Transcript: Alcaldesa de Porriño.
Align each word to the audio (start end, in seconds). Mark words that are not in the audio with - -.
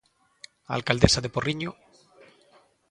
Alcaldesa 0.75 1.19
de 1.23 1.33
Porriño. 1.35 1.71